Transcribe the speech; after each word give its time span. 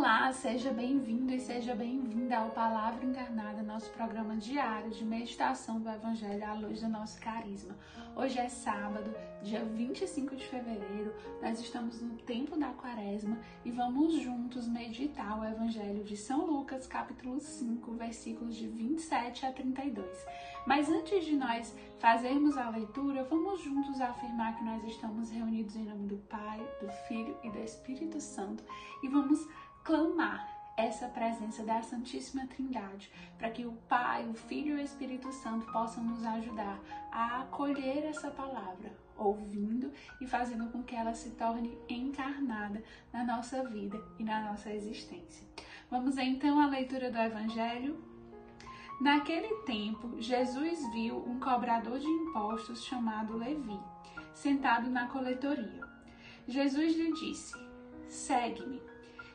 Olá, 0.00 0.32
seja 0.32 0.72
bem-vindo 0.72 1.30
e 1.34 1.38
seja 1.38 1.74
bem-vinda 1.74 2.38
ao 2.38 2.48
Palavra 2.52 3.04
Encarnada, 3.04 3.62
nosso 3.62 3.90
programa 3.90 4.34
diário 4.34 4.90
de 4.90 5.04
meditação 5.04 5.78
do 5.78 5.90
Evangelho 5.90 6.42
à 6.42 6.54
luz 6.54 6.80
do 6.80 6.88
nosso 6.88 7.20
carisma. 7.20 7.76
Hoje 8.16 8.38
é 8.38 8.48
sábado, 8.48 9.14
dia 9.42 9.62
25 9.62 10.36
de 10.36 10.46
fevereiro, 10.46 11.14
nós 11.42 11.60
estamos 11.60 12.00
no 12.00 12.16
tempo 12.16 12.58
da 12.58 12.70
quaresma 12.70 13.36
e 13.62 13.70
vamos 13.70 14.14
juntos 14.14 14.66
meditar 14.66 15.38
o 15.38 15.44
Evangelho 15.44 16.02
de 16.02 16.16
São 16.16 16.46
Lucas, 16.46 16.86
capítulo 16.86 17.38
5, 17.38 17.92
versículos 17.92 18.56
de 18.56 18.68
27 18.68 19.44
a 19.44 19.52
32. 19.52 20.08
Mas 20.66 20.88
antes 20.88 21.26
de 21.26 21.36
nós 21.36 21.76
fazermos 21.98 22.56
a 22.56 22.70
leitura, 22.70 23.24
vamos 23.24 23.60
juntos 23.60 24.00
afirmar 24.00 24.56
que 24.56 24.64
nós 24.64 24.82
estamos 24.84 25.30
reunidos 25.30 25.76
em 25.76 25.84
nome 25.84 26.06
do 26.06 26.16
Pai, 26.16 26.58
do 26.80 26.88
Filho 27.06 27.36
e 27.44 27.50
do 27.50 27.58
Espírito 27.58 28.18
Santo 28.18 28.64
e 29.02 29.08
vamos 29.08 29.46
clamar 29.84 30.50
essa 30.76 31.08
presença 31.08 31.62
da 31.62 31.82
Santíssima 31.82 32.46
Trindade, 32.46 33.10
para 33.38 33.50
que 33.50 33.66
o 33.66 33.72
Pai, 33.88 34.26
o 34.26 34.34
Filho 34.34 34.78
e 34.78 34.80
o 34.80 34.84
Espírito 34.84 35.30
Santo 35.30 35.70
possam 35.70 36.02
nos 36.02 36.24
ajudar 36.24 36.80
a 37.12 37.42
acolher 37.42 38.04
essa 38.06 38.30
palavra, 38.30 38.92
ouvindo 39.16 39.92
e 40.20 40.26
fazendo 40.26 40.70
com 40.70 40.82
que 40.82 40.94
ela 40.94 41.14
se 41.14 41.30
torne 41.30 41.78
encarnada 41.88 42.82
na 43.12 43.24
nossa 43.24 43.62
vida 43.64 44.02
e 44.18 44.24
na 44.24 44.50
nossa 44.50 44.72
existência. 44.72 45.46
Vamos 45.90 46.16
então 46.16 46.58
à 46.60 46.66
leitura 46.66 47.10
do 47.10 47.18
Evangelho. 47.18 48.02
Naquele 49.00 49.54
tempo, 49.64 50.20
Jesus 50.20 50.90
viu 50.92 51.18
um 51.26 51.38
cobrador 51.40 51.98
de 51.98 52.06
impostos 52.06 52.84
chamado 52.84 53.36
Levi, 53.36 53.78
sentado 54.32 54.88
na 54.88 55.08
coletoria. 55.08 55.80
Jesus 56.46 56.96
lhe 56.96 57.12
disse: 57.12 57.54
Segue-me. 58.08 58.89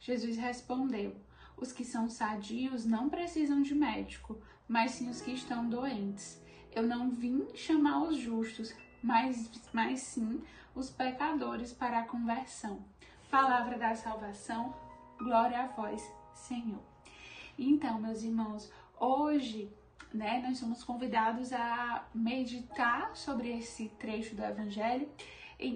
Jesus 0.00 0.36
respondeu: 0.36 1.16
Os 1.56 1.72
que 1.72 1.84
são 1.84 2.08
sadios 2.08 2.84
não 2.84 3.08
precisam 3.08 3.62
de 3.62 3.74
médico, 3.74 4.38
mas 4.66 4.92
sim 4.92 5.08
os 5.08 5.20
que 5.20 5.32
estão 5.32 5.68
doentes. 5.68 6.42
Eu 6.74 6.82
não 6.82 7.10
vim 7.10 7.46
chamar 7.54 8.04
os 8.04 8.16
justos, 8.18 8.74
mas, 9.02 9.50
mas 9.72 10.00
sim 10.00 10.42
os 10.74 10.90
pecadores 10.90 11.72
para 11.72 12.00
a 12.00 12.04
conversão. 12.06 12.84
Palavra 13.30 13.78
da 13.78 13.94
salvação, 13.94 14.74
glória 15.18 15.60
a 15.60 15.66
vós, 15.66 16.02
Senhor. 16.34 16.82
Então, 17.58 18.00
meus 18.00 18.22
irmãos, 18.22 18.70
hoje 18.98 19.70
né, 20.12 20.40
nós 20.40 20.58
somos 20.58 20.84
convidados 20.84 21.52
a 21.52 22.06
meditar 22.14 23.14
sobre 23.16 23.58
esse 23.58 23.88
trecho 23.98 24.34
do 24.34 24.44
Evangelho 24.44 25.08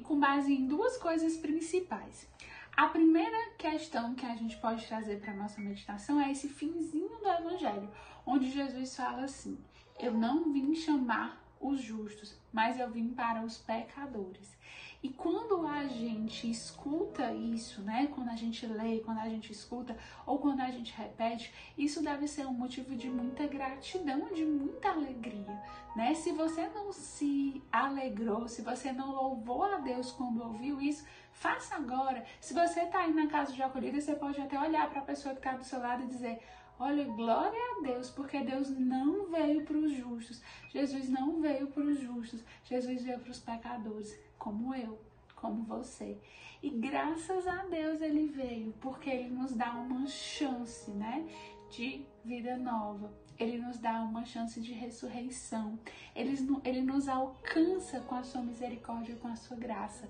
com 0.04 0.18
base 0.18 0.52
em 0.52 0.66
duas 0.66 0.96
coisas 0.96 1.36
principais. 1.36 2.28
A 2.76 2.88
primeira 2.88 3.50
questão 3.58 4.14
que 4.14 4.24
a 4.24 4.34
gente 4.34 4.56
pode 4.56 4.86
trazer 4.86 5.20
para 5.20 5.34
nossa 5.34 5.60
meditação 5.60 6.18
é 6.20 6.30
esse 6.30 6.48
finzinho 6.48 7.08
do 7.18 7.28
evangelho, 7.28 7.90
onde 8.24 8.50
Jesus 8.50 8.96
fala 8.96 9.24
assim: 9.24 9.58
Eu 9.98 10.12
não 10.12 10.52
vim 10.52 10.74
chamar 10.74 11.42
os 11.60 11.80
justos, 11.80 12.34
mas 12.52 12.80
eu 12.80 12.90
vim 12.90 13.10
para 13.10 13.44
os 13.44 13.58
pecadores. 13.58 14.56
E 15.02 15.08
quando 15.08 15.66
a 15.66 15.84
gente 15.88 16.48
escuta 16.48 17.32
isso, 17.32 17.82
né? 17.82 18.08
Quando 18.14 18.28
a 18.28 18.36
gente 18.36 18.64
lê, 18.66 19.00
quando 19.00 19.18
a 19.18 19.28
gente 19.28 19.50
escuta 19.50 19.96
ou 20.24 20.38
quando 20.38 20.60
a 20.60 20.70
gente 20.70 20.94
repete, 20.96 21.52
isso 21.76 22.02
deve 22.04 22.28
ser 22.28 22.46
um 22.46 22.52
motivo 22.52 22.94
de 22.94 23.10
muita 23.10 23.44
gratidão, 23.48 24.32
de 24.32 24.44
muita 24.44 24.90
alegria, 24.90 25.60
né? 25.96 26.14
Se 26.14 26.30
você 26.30 26.68
não 26.68 26.92
se 26.92 27.60
alegrou, 27.72 28.46
se 28.46 28.62
você 28.62 28.92
não 28.92 29.10
louvou 29.10 29.64
a 29.64 29.78
Deus 29.78 30.12
quando 30.12 30.40
ouviu 30.40 30.80
isso, 30.80 31.04
faça 31.32 31.74
agora. 31.74 32.24
Se 32.40 32.54
você 32.54 32.82
está 32.82 33.00
aí 33.00 33.12
na 33.12 33.26
casa 33.26 33.52
de 33.52 33.60
acolhida, 33.60 34.00
você 34.00 34.14
pode 34.14 34.40
até 34.40 34.56
olhar 34.56 34.88
para 34.88 35.00
a 35.00 35.04
pessoa 35.04 35.34
que 35.34 35.40
está 35.40 35.56
do 35.56 35.64
seu 35.64 35.80
lado 35.80 36.04
e 36.04 36.06
dizer: 36.06 36.40
Olha, 36.84 37.04
glória 37.04 37.60
a 37.78 37.82
Deus, 37.86 38.10
porque 38.10 38.40
Deus 38.40 38.68
não 38.70 39.30
veio 39.30 39.64
para 39.64 39.78
os 39.78 39.92
justos. 39.92 40.42
Jesus 40.68 41.08
não 41.08 41.40
veio 41.40 41.68
para 41.68 41.84
os 41.84 42.00
justos. 42.00 42.44
Jesus 42.64 43.04
veio 43.04 43.20
para 43.20 43.30
os 43.30 43.38
pecadores, 43.38 44.18
como 44.36 44.74
eu, 44.74 45.00
como 45.36 45.62
você. 45.62 46.18
E 46.60 46.70
graças 46.70 47.46
a 47.46 47.66
Deus 47.66 48.00
ele 48.00 48.26
veio, 48.26 48.72
porque 48.80 49.08
ele 49.08 49.30
nos 49.30 49.52
dá 49.52 49.70
uma 49.70 50.08
chance, 50.08 50.90
né, 50.90 51.24
de 51.70 52.04
vida 52.24 52.56
nova 52.56 53.21
ele 53.38 53.58
nos 53.58 53.78
dá 53.78 54.00
uma 54.02 54.24
chance 54.24 54.60
de 54.60 54.72
ressurreição, 54.72 55.78
ele, 56.14 56.36
ele 56.64 56.82
nos 56.82 57.08
alcança 57.08 58.00
com 58.00 58.14
a 58.14 58.22
sua 58.22 58.42
misericórdia, 58.42 59.16
com 59.16 59.28
a 59.28 59.36
sua 59.36 59.56
graça. 59.56 60.08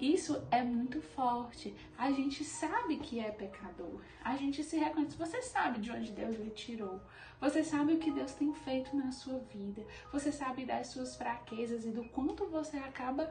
Isso 0.00 0.42
é 0.50 0.62
muito 0.62 1.00
forte. 1.00 1.74
A 1.96 2.10
gente 2.10 2.44
sabe 2.44 2.96
que 2.96 3.20
é 3.20 3.30
pecador, 3.30 4.00
a 4.24 4.36
gente 4.36 4.62
se 4.64 4.76
reconhece. 4.76 5.16
Você 5.16 5.42
sabe 5.42 5.80
de 5.80 5.90
onde 5.90 6.12
Deus 6.12 6.36
lhe 6.36 6.50
tirou, 6.50 7.00
você 7.40 7.64
sabe 7.64 7.94
o 7.94 7.98
que 7.98 8.10
Deus 8.10 8.32
tem 8.32 8.52
feito 8.54 8.96
na 8.96 9.10
sua 9.10 9.38
vida, 9.38 9.84
você 10.12 10.30
sabe 10.30 10.64
das 10.64 10.88
suas 10.88 11.16
fraquezas 11.16 11.84
e 11.84 11.90
do 11.90 12.04
quanto 12.04 12.46
você 12.46 12.76
acaba 12.76 13.28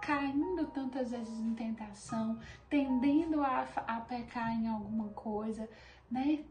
caindo 0.00 0.66
tantas 0.66 1.12
vezes 1.12 1.38
em 1.38 1.54
tentação, 1.54 2.38
tendendo 2.68 3.40
a, 3.40 3.66
a 3.86 4.00
pecar 4.02 4.52
em 4.52 4.68
alguma 4.68 5.08
coisa, 5.10 5.68
né? 6.10 6.44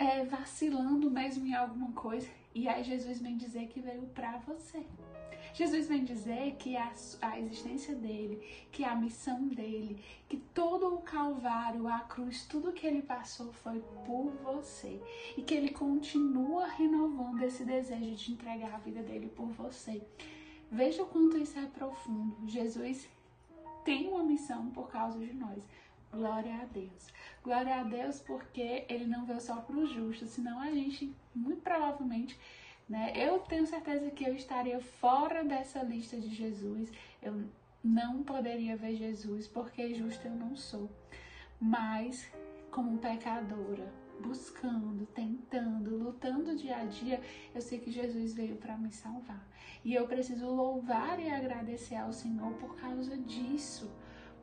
É, 0.00 0.24
vacilando 0.24 1.10
mesmo 1.10 1.46
em 1.46 1.54
alguma 1.54 1.92
coisa. 1.92 2.26
E 2.54 2.66
aí 2.66 2.82
Jesus 2.82 3.20
vem 3.20 3.36
dizer 3.36 3.68
que 3.68 3.80
veio 3.80 4.06
para 4.14 4.38
você. 4.38 4.84
Jesus 5.52 5.88
vem 5.88 6.04
dizer 6.04 6.54
que 6.56 6.76
a, 6.76 6.92
a 7.20 7.38
existência 7.38 7.94
dele, 7.94 8.40
que 8.72 8.82
a 8.84 8.94
missão 8.94 9.48
dele, 9.48 10.02
que 10.28 10.38
todo 10.54 10.94
o 10.94 11.02
Calvário, 11.02 11.86
a 11.86 12.00
cruz, 12.00 12.46
tudo 12.46 12.72
que 12.72 12.86
ele 12.86 13.02
passou 13.02 13.52
foi 13.52 13.80
por 14.06 14.30
você. 14.42 15.00
E 15.36 15.42
que 15.42 15.54
ele 15.54 15.70
continua 15.70 16.66
renovando 16.66 17.42
esse 17.42 17.64
desejo 17.64 18.14
de 18.14 18.32
entregar 18.32 18.74
a 18.74 18.78
vida 18.78 19.02
dele 19.02 19.30
por 19.36 19.48
você. 19.48 20.02
Veja 20.70 21.02
o 21.02 21.06
quanto 21.06 21.36
isso 21.36 21.58
é 21.58 21.66
profundo. 21.66 22.36
Jesus 22.46 23.08
tem 23.84 24.08
uma 24.08 24.22
missão 24.22 24.70
por 24.70 24.88
causa 24.88 25.18
de 25.18 25.34
nós. 25.34 25.62
Glória 26.12 26.62
a 26.62 26.64
Deus. 26.64 27.08
Glória 27.42 27.80
a 27.80 27.84
Deus 27.84 28.20
porque 28.20 28.84
ele 28.88 29.06
não 29.06 29.24
veio 29.24 29.40
só 29.40 29.56
para 29.60 29.76
os 29.76 29.90
justos, 29.90 30.30
senão 30.30 30.60
a 30.60 30.70
gente, 30.72 31.14
muito 31.34 31.62
provavelmente, 31.62 32.36
né, 32.88 33.12
eu 33.14 33.38
tenho 33.38 33.64
certeza 33.64 34.10
que 34.10 34.24
eu 34.24 34.34
estaria 34.34 34.80
fora 34.80 35.44
dessa 35.44 35.82
lista 35.82 36.18
de 36.18 36.34
Jesus. 36.34 36.90
Eu 37.22 37.44
não 37.82 38.24
poderia 38.24 38.76
ver 38.76 38.96
Jesus 38.96 39.46
porque 39.46 39.94
justo 39.94 40.26
eu 40.26 40.34
não 40.34 40.56
sou. 40.56 40.90
Mas, 41.60 42.28
como 42.72 42.98
pecadora, 42.98 43.92
buscando, 44.20 45.06
tentando, 45.14 45.96
lutando 45.96 46.56
dia 46.56 46.78
a 46.78 46.84
dia, 46.84 47.20
eu 47.54 47.60
sei 47.60 47.78
que 47.78 47.92
Jesus 47.92 48.34
veio 48.34 48.56
para 48.56 48.76
me 48.76 48.90
salvar. 48.90 49.46
E 49.84 49.94
eu 49.94 50.08
preciso 50.08 50.46
louvar 50.46 51.20
e 51.20 51.30
agradecer 51.30 51.94
ao 51.94 52.12
Senhor 52.12 52.52
por 52.54 52.74
causa 52.76 53.16
disso 53.16 53.88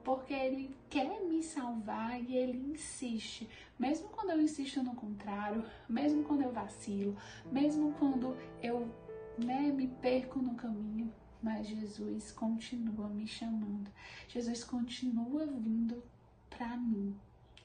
porque 0.08 0.34
ele 0.34 0.74
quer 0.90 1.22
me 1.26 1.44
salvar 1.44 2.18
e 2.18 2.34
ele 2.34 2.58
insiste, 2.72 3.46
mesmo 3.78 4.08
quando 4.08 4.30
eu 4.30 4.40
insisto 4.40 4.82
no 4.82 4.96
contrário, 4.96 5.66
mesmo 5.90 6.24
quando 6.24 6.44
eu 6.44 6.52
vacilo, 6.54 7.14
mesmo 7.52 7.94
quando 8.00 8.34
eu 8.64 8.90
né, 9.38 9.64
me 9.64 9.86
perco 9.86 10.40
no 10.40 10.56
caminho, 10.56 11.14
mas 11.44 11.68
Jesus 11.68 12.32
continua 12.32 13.10
me 13.10 13.28
chamando, 13.28 13.92
Jesus 14.30 14.64
continua 14.64 15.46
vindo 15.46 16.02
para 16.50 16.78
mim. 16.78 17.14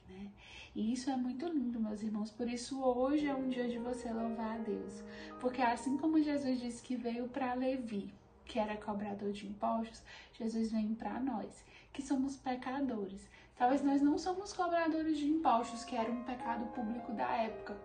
Né? 0.09 0.29
E 0.75 0.91
isso 0.91 1.09
é 1.09 1.15
muito 1.15 1.47
lindo, 1.47 1.79
meus 1.79 2.03
irmãos. 2.03 2.29
Por 2.29 2.49
isso, 2.49 2.83
hoje 2.83 3.25
é 3.25 3.33
um 3.33 3.47
dia 3.47 3.69
de 3.69 3.77
você 3.77 4.11
louvar 4.11 4.57
a 4.57 4.63
Deus. 4.63 5.01
Porque 5.39 5.61
assim 5.61 5.95
como 5.95 6.21
Jesus 6.21 6.59
disse 6.59 6.83
que 6.83 6.97
veio 6.97 7.29
para 7.29 7.53
Levi, 7.53 8.13
que 8.43 8.59
era 8.59 8.75
cobrador 8.75 9.31
de 9.31 9.47
impostos, 9.47 10.03
Jesus 10.33 10.73
vem 10.73 10.93
para 10.93 11.21
nós 11.21 11.63
que 11.93 12.01
somos 12.01 12.35
pecadores. 12.35 13.29
Talvez 13.55 13.83
nós 13.83 14.01
não 14.01 14.17
somos 14.17 14.51
cobradores 14.51 15.17
de 15.17 15.27
impostos, 15.27 15.85
que 15.85 15.95
era 15.95 16.11
um 16.11 16.23
pecado 16.23 16.65
público 16.73 17.13
da 17.13 17.29
época, 17.37 17.77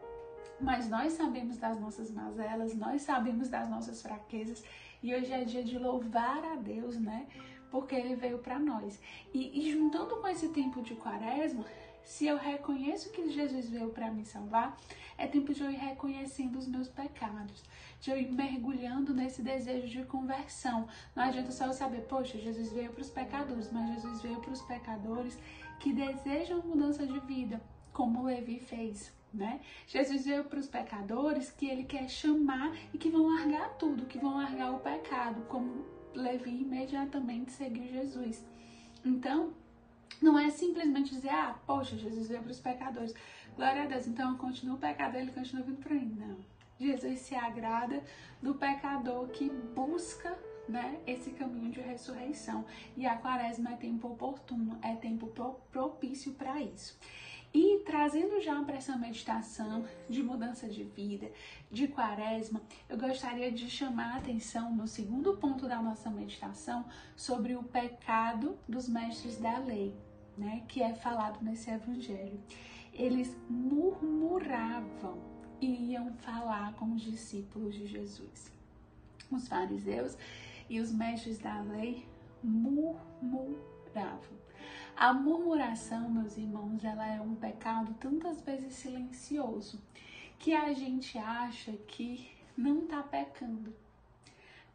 mas 0.61 0.89
nós 0.89 1.13
sabemos 1.13 1.59
das 1.59 1.79
nossas 1.79 2.11
mazelas, 2.11 2.75
nós 2.75 3.03
sabemos 3.03 3.49
das 3.49 3.69
nossas 3.69 4.03
fraquezas 4.03 4.65
e 5.03 5.15
hoje 5.15 5.33
é 5.33 5.45
dia 5.45 5.63
de 5.63 5.79
louvar 5.79 6.43
a 6.45 6.57
Deus, 6.57 6.99
né? 6.99 7.27
Porque 7.71 7.95
Ele 7.95 8.17
veio 8.17 8.39
para 8.39 8.59
nós. 8.59 8.99
E, 9.33 9.61
e 9.61 9.71
juntando 9.71 10.17
com 10.17 10.27
esse 10.27 10.49
tempo 10.49 10.83
de 10.83 10.95
quaresma, 10.95 11.65
se 12.09 12.27
eu 12.27 12.39
reconheço 12.39 13.11
que 13.11 13.31
Jesus 13.31 13.69
veio 13.69 13.91
para 13.91 14.11
me 14.11 14.25
salvar, 14.25 14.75
é 15.19 15.27
tempo 15.27 15.53
de 15.53 15.63
eu 15.63 15.71
ir 15.71 15.77
reconhecendo 15.77 16.57
os 16.57 16.67
meus 16.67 16.89
pecados, 16.89 17.63
de 18.01 18.11
eu 18.11 18.17
ir 18.17 18.33
mergulhando 18.33 19.13
nesse 19.13 19.43
desejo 19.43 19.87
de 19.87 20.03
conversão. 20.07 20.89
Não 21.15 21.23
adianta 21.23 21.53
só 21.53 21.67
eu 21.67 21.73
saber, 21.75 22.07
poxa, 22.07 22.39
Jesus 22.39 22.73
veio 22.73 22.91
para 22.93 23.03
os 23.03 23.11
pecadores, 23.11 23.71
mas 23.71 23.93
Jesus 23.93 24.23
veio 24.23 24.41
para 24.41 24.53
os 24.53 24.63
pecadores 24.63 25.39
que 25.79 25.93
desejam 25.93 26.63
mudança 26.63 27.07
de 27.07 27.21
vida, 27.21 27.61
como 27.93 28.25
Levi 28.25 28.59
fez. 28.59 29.13
Né? 29.33 29.61
Jesus 29.87 30.25
veio 30.25 30.45
para 30.45 30.61
os 30.61 30.67
pecadores 30.67 31.51
que 31.51 31.67
ele 31.69 31.85
quer 31.85 32.09
chamar 32.09 32.75
e 32.95 32.97
que 32.97 33.11
vão 33.11 33.29
largar 33.29 33.77
tudo, 33.77 34.07
que 34.07 34.19
vão 34.19 34.39
largar 34.39 34.73
o 34.73 34.81
pecado, 34.81 35.43
como 35.43 35.85
Levi 36.15 36.63
imediatamente 36.63 37.53
seguiu 37.53 37.87
Jesus. 37.87 38.43
Então, 39.05 39.53
não 40.21 40.39
é 40.39 40.51
simplesmente 40.51 41.15
dizer, 41.15 41.31
ah, 41.31 41.57
poxa, 41.67 41.97
Jesus 41.97 42.29
veio 42.29 42.43
para 42.43 42.51
os 42.51 42.61
pecadores. 42.61 43.15
Glória 43.57 43.85
a 43.85 43.87
Deus, 43.87 44.07
então 44.07 44.33
eu 44.33 44.39
continuo 44.39 44.77
pecador, 44.79 45.21
ele 45.21 45.33
continua 45.33 45.65
vindo 45.65 45.79
para 45.79 45.95
mim. 45.95 46.17
Não. 46.19 46.37
Jesus 46.79 47.21
se 47.21 47.35
agrada 47.35 48.03
do 48.41 48.55
pecador 48.55 49.29
que 49.29 49.51
busca 49.51 50.39
né, 50.69 51.01
esse 51.07 51.31
caminho 51.31 51.71
de 51.71 51.81
ressurreição. 51.81 52.65
E 52.97 53.07
a 53.07 53.17
quaresma 53.17 53.73
é 53.73 53.77
tempo 53.77 54.09
oportuno, 54.09 54.79
é 54.83 54.95
tempo 54.95 55.33
propício 55.73 56.33
para 56.35 56.61
isso. 56.61 56.99
E 57.53 57.79
trazendo 57.87 58.41
já 58.43 58.63
para 58.63 58.77
essa 58.77 58.97
meditação 58.97 59.85
de 60.09 60.23
mudança 60.23 60.69
de 60.69 60.85
vida, 60.85 61.33
de 61.71 61.89
quaresma, 61.89 62.61
eu 62.89 62.99
gostaria 62.99 63.51
de 63.51 63.71
chamar 63.71 64.15
a 64.15 64.19
atenção 64.19 64.75
no 64.75 64.87
segundo 64.87 65.37
ponto 65.39 65.67
da 65.67 65.81
nossa 65.81 66.11
meditação 66.11 66.85
sobre 67.17 67.57
o 67.57 67.63
pecado 67.63 68.59
dos 68.69 68.87
mestres 68.87 69.39
da 69.39 69.59
lei, 69.59 69.97
né, 70.39 70.63
que 70.69 70.83
é 70.83 70.95
falado 70.95 71.43
nesse 71.43 71.71
evangelho. 71.71 72.41
Eles 72.93 73.37
murmuravam 73.49 75.19
e 75.61 75.93
iam 75.93 76.13
falar 76.15 76.75
com 76.75 76.95
os 76.95 77.03
discípulos 77.03 77.75
de 77.75 77.87
Jesus. 77.87 78.53
Os 79.31 79.49
fariseus 79.49 80.17
e 80.69 80.81
os 80.81 80.93
mestres 80.93 81.39
da 81.39 81.61
lei 81.61 82.07
murmuravam. 82.43 84.39
A 84.97 85.13
murmuração, 85.13 86.11
meus 86.11 86.37
irmãos, 86.37 86.83
ela 86.85 87.07
é 87.07 87.21
um 87.21 87.35
pecado 87.35 87.95
tantas 88.01 88.41
vezes 88.41 88.75
silencioso 88.75 89.81
que 90.39 90.55
a 90.55 90.73
gente 90.73 91.19
acha 91.19 91.73
que 91.87 92.31
não 92.57 92.81
está 92.81 93.03
pecando. 93.03 93.75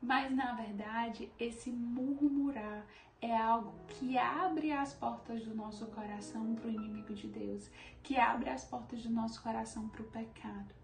Mas 0.01 0.33
na 0.33 0.53
verdade, 0.53 1.31
esse 1.39 1.69
murmurar 1.71 2.85
é 3.23 3.37
algo 3.37 3.73
que 3.87 4.17
abre 4.17 4.73
as 4.73 4.93
portas 4.93 5.45
do 5.45 5.55
nosso 5.55 5.85
coração 5.87 6.55
para 6.55 6.67
o 6.67 6.71
inimigo 6.71 7.13
de 7.13 7.27
Deus, 7.27 7.69
que 8.03 8.17
abre 8.17 8.49
as 8.49 8.65
portas 8.65 9.01
do 9.03 9.09
nosso 9.09 9.41
coração 9.41 9.87
para 9.87 10.01
o 10.01 10.05
pecado. 10.05 10.75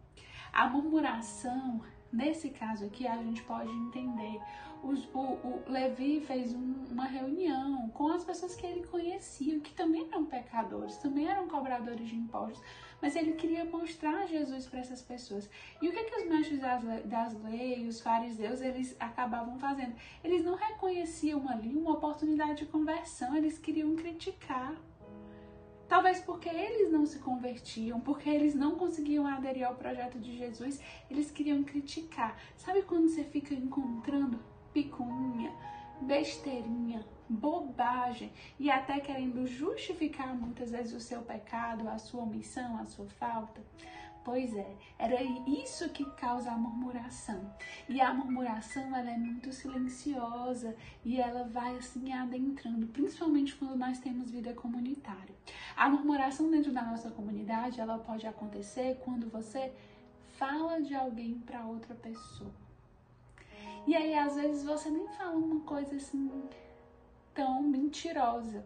A 0.53 0.69
murmuração, 0.69 1.81
nesse 2.11 2.49
caso 2.49 2.85
aqui, 2.85 3.05
a 3.05 3.17
gente 3.17 3.43
pode 3.43 3.69
entender 3.69 4.39
o, 4.81 4.93
o, 5.17 5.19
o 5.19 5.63
Levi 5.67 6.21
fez 6.21 6.53
um, 6.53 6.85
uma 6.89 7.05
reunião 7.05 7.89
com 7.89 8.07
as 8.07 8.23
pessoas 8.23 8.55
que 8.55 8.65
ele 8.65 8.87
conhecia, 8.87 9.59
que 9.59 9.73
também 9.73 10.07
eram 10.07 10.23
pecadores, 10.25 10.95
também 10.97 11.27
eram 11.27 11.47
cobradores 11.47 12.07
de 12.07 12.15
impostos, 12.15 12.63
mas 13.01 13.15
ele 13.15 13.33
queria 13.33 13.65
mostrar 13.65 14.27
Jesus 14.27 14.65
para 14.65 14.79
essas 14.79 15.01
pessoas. 15.01 15.49
E 15.81 15.87
o 15.87 15.91
que, 15.91 16.03
que 16.03 16.15
os 16.15 16.27
mestres 16.27 16.59
das, 16.59 16.83
das 17.05 17.43
leis, 17.43 17.87
os 17.87 18.01
fariseus, 18.01 18.61
eles 18.61 18.95
acabavam 18.99 19.57
fazendo? 19.57 19.95
Eles 20.23 20.43
não 20.43 20.55
reconheciam 20.55 21.47
ali 21.49 21.75
uma 21.75 21.93
oportunidade 21.93 22.59
de 22.59 22.65
conversão, 22.65 23.35
eles 23.35 23.57
queriam 23.57 23.95
criticar. 23.95 24.75
Talvez 25.87 26.19
porque 26.19 26.47
eles 26.47 26.91
não 26.91 27.05
se 27.05 27.17
convertiam, 27.17 27.99
porque 27.99 28.29
eles 28.29 28.53
não 28.53 28.75
conseguiam 28.75 29.25
aderir 29.25 29.65
ao 29.65 29.73
projeto 29.73 30.19
de 30.19 30.37
Jesus, 30.37 30.79
eles 31.09 31.31
queriam 31.31 31.63
criticar. 31.63 32.37
Sabe 32.55 32.83
quando 32.83 33.09
você 33.09 33.23
fica 33.23 33.55
encontrando 33.55 34.39
picuinha, 34.71 35.51
besteirinha, 36.01 36.88
bobagem 37.29 38.31
e 38.59 38.71
até 38.71 38.99
querendo 38.99 39.45
justificar 39.45 40.35
muitas 40.35 40.71
vezes 40.71 40.93
o 40.93 40.99
seu 40.99 41.21
pecado, 41.21 41.87
a 41.87 41.97
sua 41.97 42.23
omissão, 42.23 42.77
a 42.77 42.85
sua 42.85 43.07
falta. 43.07 43.61
Pois 44.23 44.53
é, 44.53 44.75
era 44.97 45.23
isso 45.23 45.89
que 45.89 46.05
causa 46.11 46.51
a 46.51 46.57
murmuração. 46.57 47.51
E 47.87 48.01
a 48.01 48.13
murmuração 48.13 48.95
ela 48.95 49.09
é 49.09 49.17
muito 49.17 49.51
silenciosa 49.53 50.75
e 51.05 51.19
ela 51.19 51.45
vai 51.45 51.77
assim 51.77 52.11
adentrando, 52.11 52.87
principalmente 52.87 53.55
quando 53.55 53.75
nós 53.75 53.99
temos 53.99 54.29
vida 54.29 54.53
comunitária. 54.53 55.33
A 55.75 55.89
murmuração 55.89 56.51
dentro 56.51 56.71
da 56.71 56.81
nossa 56.81 57.09
comunidade, 57.09 57.79
ela 57.79 57.97
pode 57.97 58.27
acontecer 58.27 58.99
quando 59.03 59.29
você 59.29 59.71
fala 60.37 60.81
de 60.81 60.93
alguém 60.93 61.39
para 61.39 61.65
outra 61.65 61.95
pessoa. 61.95 62.51
E 63.87 63.95
aí, 63.95 64.13
às 64.13 64.35
vezes, 64.35 64.63
você 64.63 64.89
nem 64.89 65.07
fala 65.07 65.35
uma 65.35 65.61
coisa 65.61 65.95
assim 65.95 66.29
tão 67.39 67.63
mentirosa, 67.63 68.65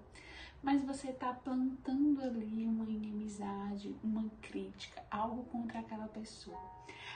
mas 0.64 0.84
você 0.84 1.12
está 1.12 1.31
plantando 1.31 2.24
ali 2.24 2.66
uma 2.66 2.90
inimizade, 2.90 3.96
uma 4.04 4.28
crítica, 4.42 5.00
algo 5.12 5.44
contra 5.44 5.78
aquela 5.78 6.08
pessoa. 6.08 6.60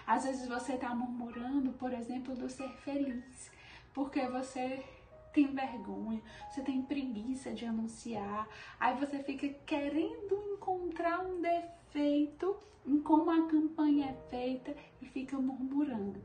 Às 0.05 0.25
vezes 0.25 0.47
você 0.47 0.73
está 0.73 0.93
murmurando, 0.93 1.71
por 1.71 1.91
exemplo, 1.93 2.35
do 2.35 2.47
ser 2.47 2.69
feliz, 2.83 3.49
porque 3.91 4.27
você 4.27 4.85
tem 5.33 5.47
vergonha, 5.47 6.21
você 6.47 6.61
tem 6.61 6.83
preguiça 6.83 7.51
de 7.51 7.65
anunciar, 7.65 8.47
aí 8.79 8.95
você 8.99 9.23
fica 9.23 9.49
querendo 9.65 10.35
encontrar 10.53 11.25
um 11.25 11.41
defeito 11.41 12.55
em 12.85 13.01
como 13.01 13.31
a 13.31 13.47
campanha 13.47 14.09
é 14.09 14.29
feita 14.29 14.75
e 15.01 15.07
fica 15.07 15.39
murmurando. 15.39 16.21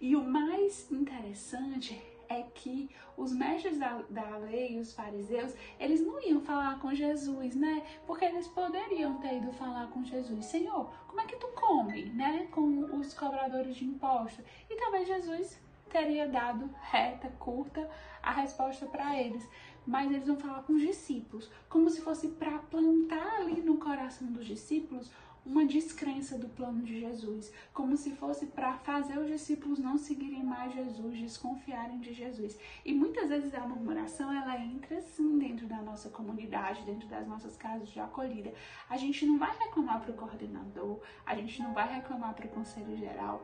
E 0.00 0.14
o 0.14 0.22
mais 0.22 0.88
interessante 0.92 2.00
é 2.28 2.42
que 2.42 2.90
os 3.16 3.32
mestres 3.32 3.78
da, 3.78 4.02
da 4.10 4.36
lei, 4.38 4.78
os 4.78 4.92
fariseus, 4.92 5.54
eles 5.78 6.00
não 6.00 6.20
iam 6.22 6.40
falar 6.40 6.78
com 6.80 6.94
Jesus, 6.94 7.54
né? 7.54 7.84
Porque 8.06 8.24
eles 8.24 8.46
poderiam 8.48 9.18
ter 9.18 9.36
ido 9.36 9.52
falar 9.52 9.88
com 9.88 10.04
Jesus, 10.04 10.44
Senhor, 10.46 10.90
como 11.06 11.20
é 11.20 11.24
que 11.24 11.36
tu 11.36 11.48
come, 11.48 12.06
né? 12.06 12.46
Com 12.50 12.84
os 12.98 13.14
cobradores 13.14 13.76
de 13.76 13.84
impostos. 13.84 14.44
E 14.68 14.76
talvez 14.76 15.08
Jesus 15.08 15.60
teria 15.88 16.28
dado 16.28 16.68
reta, 16.82 17.28
curta, 17.38 17.88
a 18.22 18.32
resposta 18.32 18.86
para 18.86 19.18
eles. 19.18 19.48
Mas 19.86 20.10
eles 20.10 20.26
vão 20.26 20.36
falar 20.36 20.62
com 20.64 20.72
os 20.72 20.82
discípulos, 20.82 21.50
como 21.68 21.88
se 21.88 22.00
fosse 22.00 22.28
para 22.28 22.58
plantar 22.58 23.36
ali 23.36 23.60
no 23.60 23.78
coração 23.78 24.26
dos 24.32 24.44
discípulos 24.44 25.10
uma 25.46 25.64
descrença 25.64 26.36
do 26.36 26.48
plano 26.48 26.82
de 26.82 27.00
Jesus, 27.00 27.52
como 27.72 27.96
se 27.96 28.10
fosse 28.10 28.46
para 28.46 28.74
fazer 28.78 29.16
os 29.16 29.28
discípulos 29.28 29.78
não 29.78 29.96
seguirem 29.96 30.42
mais 30.42 30.74
Jesus, 30.74 31.16
desconfiarem 31.16 32.00
de 32.00 32.12
Jesus. 32.12 32.58
E 32.84 32.92
muitas 32.92 33.28
vezes 33.28 33.54
a 33.54 33.60
murmuração 33.60 34.32
ela 34.32 34.58
entra 34.58 35.00
sim 35.00 35.38
dentro 35.38 35.66
da 35.68 35.80
nossa 35.80 36.10
comunidade, 36.10 36.82
dentro 36.82 37.06
das 37.08 37.26
nossas 37.28 37.56
casas 37.56 37.88
de 37.88 38.00
acolhida. 38.00 38.52
A 38.90 38.96
gente 38.96 39.24
não 39.24 39.38
vai 39.38 39.56
reclamar 39.56 40.00
para 40.00 40.10
o 40.10 40.14
coordenador, 40.14 41.00
a 41.24 41.36
gente 41.36 41.62
não 41.62 41.72
vai 41.72 41.94
reclamar 41.94 42.34
para 42.34 42.46
o 42.46 42.50
conselho 42.50 42.96
geral. 42.96 43.40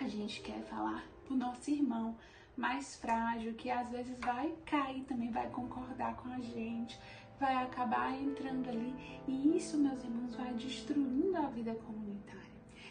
A 0.00 0.06
gente 0.06 0.40
quer 0.40 0.62
falar 0.62 1.04
para 1.24 1.34
o 1.34 1.36
nosso 1.36 1.68
irmão 1.68 2.16
mais 2.56 2.96
frágil, 2.96 3.54
que 3.54 3.70
às 3.70 3.90
vezes 3.90 4.16
vai 4.20 4.52
cair 4.66 5.04
também, 5.04 5.30
vai 5.30 5.48
concordar 5.48 6.16
com 6.16 6.28
a 6.28 6.40
gente, 6.40 6.98
vai 7.38 7.54
acabar 7.56 8.12
entrando 8.12 8.68
ali. 8.68 8.94
E 9.26 9.56
isso, 9.56 9.78
meus 9.78 10.02
irmãos, 10.02 10.34
vai 10.34 10.52
destruindo 10.54 11.36
a 11.36 11.48
vida 11.48 11.74
comunitária. 11.74 12.38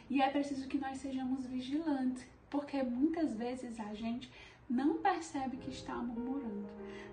E 0.09 0.21
é 0.21 0.29
preciso 0.29 0.67
que 0.67 0.77
nós 0.77 0.97
sejamos 0.97 1.45
vigilantes, 1.45 2.25
porque 2.49 2.81
muitas 2.83 3.35
vezes 3.35 3.79
a 3.79 3.93
gente 3.93 4.31
não 4.69 4.97
percebe 4.97 5.57
que 5.57 5.69
está 5.69 5.95
murmurando, 5.95 6.67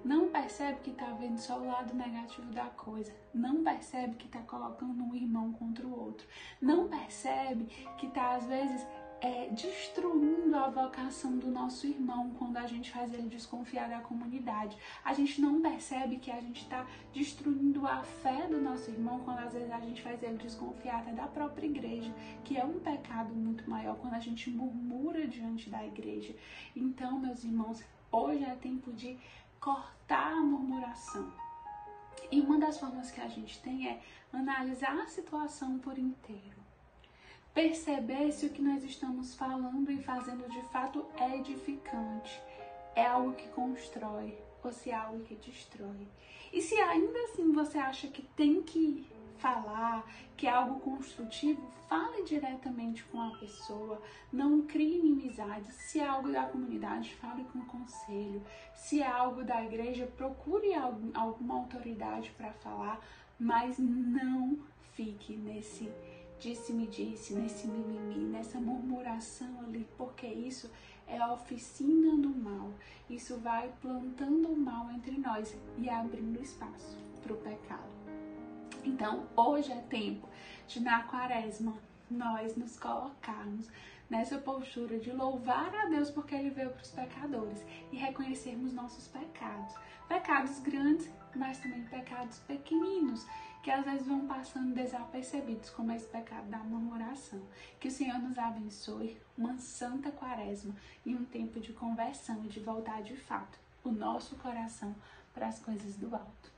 não 0.04 0.28
percebe 0.28 0.80
que 0.80 0.90
está 0.90 1.06
vendo 1.12 1.38
só 1.38 1.58
o 1.58 1.66
lado 1.66 1.94
negativo 1.94 2.52
da 2.52 2.66
coisa, 2.66 3.14
não 3.32 3.62
percebe 3.62 4.16
que 4.16 4.26
está 4.26 4.40
colocando 4.40 5.02
um 5.02 5.14
irmão 5.14 5.52
contra 5.52 5.86
o 5.86 5.98
outro, 5.98 6.26
não 6.60 6.88
percebe 6.88 7.64
que 7.96 8.06
está 8.06 8.34
às 8.34 8.46
vezes 8.46 8.84
é, 9.20 9.48
destruindo 9.50 10.56
a 10.56 10.68
vocação 10.68 11.38
do 11.38 11.48
nosso 11.48 11.86
irmão 11.86 12.30
quando 12.38 12.56
a 12.56 12.66
gente 12.66 12.90
faz 12.90 13.12
ele 13.12 13.28
desconfiar 13.28 13.88
da 13.88 14.00
comunidade. 14.00 14.76
A 15.04 15.14
gente 15.14 15.40
não 15.40 15.60
percebe 15.60 16.18
que 16.18 16.30
a 16.30 16.40
gente 16.40 16.62
está 16.62 16.86
destruindo 17.12 17.86
a 17.86 18.02
fé 18.02 18.46
do 18.46 18.60
nosso 18.60 18.90
irmão 18.90 19.20
quando 19.20 19.38
às 19.38 19.52
vezes 19.52 19.70
a 19.70 19.80
gente 19.80 20.02
faz 20.02 20.22
ele 20.22 20.36
desconfiar 20.38 21.00
até 21.00 21.12
da 21.12 21.26
própria 21.26 21.66
igreja, 21.66 22.12
que 22.44 22.56
é 22.56 22.64
um 22.64 22.78
pecado 22.78 23.34
muito 23.34 23.68
maior 23.68 23.96
quando 23.96 24.14
a 24.14 24.20
gente 24.20 24.50
murmura 24.50 25.26
diante 25.26 25.70
da 25.70 25.84
igreja. 25.84 26.34
Então, 26.74 27.18
meus 27.18 27.44
irmãos, 27.44 27.82
hoje 28.10 28.44
é 28.44 28.54
tempo 28.56 28.92
de 28.92 29.18
cortar 29.60 30.32
a 30.32 30.42
murmuração. 30.42 31.32
E 32.30 32.40
uma 32.40 32.58
das 32.58 32.78
formas 32.78 33.10
que 33.10 33.20
a 33.20 33.28
gente 33.28 33.60
tem 33.60 33.88
é 33.88 34.02
analisar 34.32 34.98
a 34.98 35.06
situação 35.06 35.78
por 35.78 35.98
inteiro 35.98 36.63
perceber 37.54 38.32
se 38.32 38.46
o 38.46 38.50
que 38.50 38.60
nós 38.60 38.82
estamos 38.82 39.34
falando 39.36 39.90
e 39.90 40.02
fazendo 40.02 40.46
de 40.50 40.60
fato 40.70 41.06
é 41.16 41.36
edificante, 41.36 42.42
é 42.96 43.06
algo 43.06 43.32
que 43.32 43.48
constrói 43.50 44.36
ou 44.62 44.72
se 44.72 44.90
é 44.90 44.94
algo 44.94 45.20
que 45.20 45.36
destrói. 45.36 46.08
E 46.52 46.60
se 46.60 46.74
ainda 46.74 47.18
assim 47.24 47.52
você 47.52 47.78
acha 47.78 48.08
que 48.08 48.22
tem 48.22 48.60
que 48.62 49.06
falar, 49.38 50.04
que 50.36 50.46
é 50.46 50.50
algo 50.50 50.80
construtivo, 50.80 51.62
fale 51.88 52.22
diretamente 52.24 53.04
com 53.04 53.20
a 53.20 53.36
pessoa, 53.38 54.00
não 54.32 54.62
crie 54.62 54.98
inimizades. 54.98 55.74
Se 55.74 56.00
é 56.00 56.06
algo 56.06 56.32
da 56.32 56.46
comunidade, 56.46 57.14
fale 57.16 57.44
com 57.52 57.58
o 57.60 57.66
conselho. 57.66 58.42
Se 58.74 59.02
é 59.02 59.06
algo 59.06 59.44
da 59.44 59.62
igreja, 59.62 60.10
procure 60.16 60.74
alguma 60.74 61.54
autoridade 61.54 62.32
para 62.36 62.52
falar, 62.52 63.00
mas 63.38 63.78
não 63.78 64.58
fique 64.94 65.36
nesse 65.36 65.90
disse-me 66.44 66.86
disse, 66.86 67.32
nesse 67.32 67.66
mimimi, 67.66 68.26
nessa 68.26 68.60
murmuração 68.60 69.60
ali, 69.60 69.88
porque 69.96 70.26
isso 70.26 70.70
é 71.06 71.16
a 71.16 71.32
oficina 71.32 72.18
do 72.18 72.28
mal. 72.28 72.70
Isso 73.08 73.38
vai 73.38 73.72
plantando 73.80 74.50
o 74.50 74.56
mal 74.56 74.90
entre 74.90 75.16
nós 75.16 75.56
e 75.78 75.88
abrindo 75.88 76.42
espaço 76.42 76.98
para 77.22 77.32
o 77.32 77.36
pecado. 77.38 77.88
Então, 78.84 79.26
hoje 79.34 79.72
é 79.72 79.80
tempo 79.88 80.28
de, 80.68 80.80
na 80.80 81.04
quaresma, 81.04 81.72
nós 82.10 82.54
nos 82.56 82.78
colocarmos 82.78 83.70
nessa 84.10 84.36
postura 84.36 84.98
de 84.98 85.10
louvar 85.12 85.74
a 85.74 85.86
Deus 85.86 86.10
porque 86.10 86.34
Ele 86.34 86.50
veio 86.50 86.68
para 86.68 86.82
os 86.82 86.90
pecadores 86.90 87.64
e 87.90 87.96
reconhecermos 87.96 88.74
nossos 88.74 89.08
pecados. 89.08 89.74
Pecados 90.06 90.58
grandes, 90.60 91.10
mas 91.34 91.56
também 91.56 91.84
pecados 91.84 92.38
pequeninos, 92.40 93.26
que 93.64 93.70
às 93.70 93.82
vezes 93.82 94.06
vão 94.06 94.26
passando 94.26 94.74
desapercebidos, 94.74 95.70
como 95.70 95.90
esse 95.90 96.06
pecado 96.06 96.50
da 96.50 96.58
murmuração. 96.58 97.40
Que 97.80 97.88
o 97.88 97.90
Senhor 97.90 98.18
nos 98.18 98.36
abençoe, 98.36 99.16
uma 99.38 99.56
santa 99.56 100.12
quaresma 100.12 100.76
e 101.04 101.14
um 101.14 101.24
tempo 101.24 101.58
de 101.58 101.72
conversão 101.72 102.44
e 102.44 102.48
de 102.48 102.60
voltar 102.60 103.02
de 103.02 103.16
fato 103.16 103.58
o 103.82 103.90
nosso 103.90 104.36
coração 104.36 104.94
para 105.32 105.48
as 105.48 105.58
coisas 105.60 105.96
do 105.96 106.14
alto. 106.14 106.53